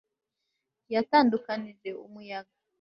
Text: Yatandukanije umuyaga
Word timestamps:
Yatandukanije 0.93 1.89
umuyaga 2.05 2.53